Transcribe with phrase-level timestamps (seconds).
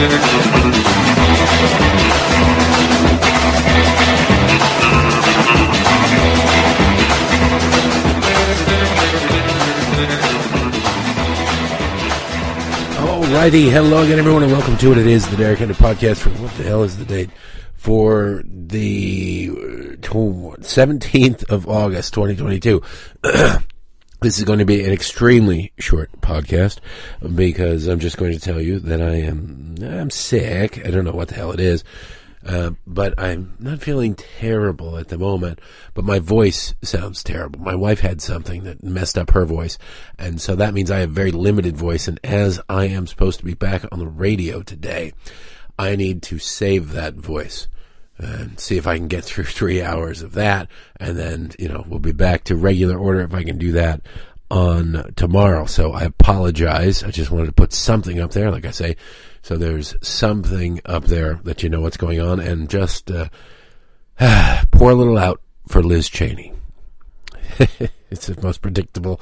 [0.00, 0.08] Alrighty,
[13.70, 14.96] hello again, everyone, and welcome to it.
[14.96, 17.28] It is the Derek Hunter podcast for what the hell is the date?
[17.74, 19.96] For the uh,
[20.62, 22.80] seventeenth of August, twenty twenty two.
[24.22, 26.80] This is going to be an extremely short podcast
[27.34, 30.86] because I'm just going to tell you that I am I'm sick.
[30.86, 31.84] I don't know what the hell it is.
[32.44, 35.58] Uh, but I'm not feeling terrible at the moment,
[35.94, 37.60] but my voice sounds terrible.
[37.60, 39.78] My wife had something that messed up her voice,
[40.18, 43.44] and so that means I have very limited voice, and as I am supposed to
[43.44, 45.12] be back on the radio today,
[45.78, 47.68] I need to save that voice
[48.20, 51.84] and see if I can get through three hours of that, and then, you know,
[51.86, 54.02] we'll be back to regular order if I can do that
[54.50, 55.66] on tomorrow.
[55.66, 57.04] So I apologize.
[57.04, 58.96] I just wanted to put something up there, like I say,
[59.42, 63.28] so there's something up there that you know what's going on, and just uh,
[64.70, 66.52] pour a little out for Liz Cheney.
[68.10, 69.20] it's the most predictable,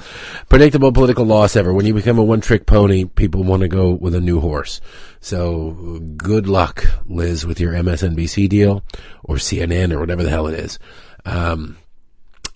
[0.49, 1.73] predictable political loss ever.
[1.73, 4.81] When you become a one-trick pony, people want to go with a new horse.
[5.21, 8.83] So good luck, Liz, with your MSNBC deal
[9.23, 10.79] or CNN or whatever the hell it is.
[11.25, 11.77] Um,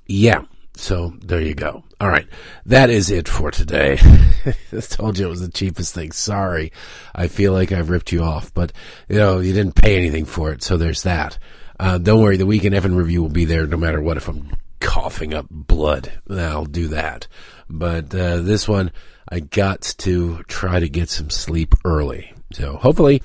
[0.08, 0.44] yeah.
[0.76, 1.84] So there you go.
[2.02, 2.28] All right.
[2.66, 4.00] That is it for today.
[4.46, 6.12] I told you it was the cheapest thing.
[6.12, 6.72] Sorry.
[7.14, 8.74] I feel like I've ripped you off, but
[9.08, 10.64] you know, you didn't pay anything for it.
[10.64, 11.38] So there's that.
[11.80, 12.38] Uh, don't worry.
[12.38, 14.18] The weekend Evan review will be there no matter what.
[14.18, 14.50] If I'm
[14.84, 17.28] coughing up blood, I'll do that.
[17.70, 18.92] But, uh, this one,
[19.28, 22.34] I got to try to get some sleep early.
[22.52, 23.24] So hopefully,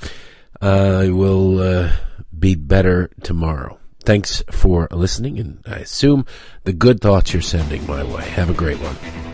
[0.62, 1.92] uh, I will, uh,
[2.38, 3.78] be better tomorrow.
[4.04, 6.24] Thanks for listening, and I assume
[6.64, 8.24] the good thoughts you're sending my way.
[8.30, 9.27] Have a great one.